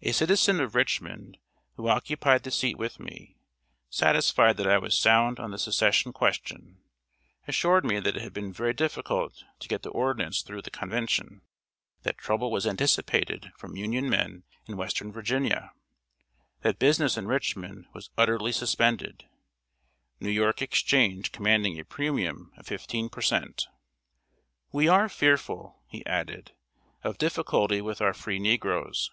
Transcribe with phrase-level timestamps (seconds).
[0.00, 1.36] A citizen of Richmond,
[1.76, 3.36] who occupied the seat with me,
[3.90, 6.80] satisfied that I was sound on the Secession question,
[7.46, 11.42] assured me that it had been very difficult to get the ordinance through the Convention;
[12.04, 15.72] that trouble was anticipated from Union men in Western Virginia;
[16.62, 19.28] that business in Richmond was utterly suspended,
[20.20, 23.66] New York exchange commanding a premium of fifteen per cent.
[24.72, 26.52] "We are fearful," he added,
[27.04, 29.10] "of difficulty with our free negroes.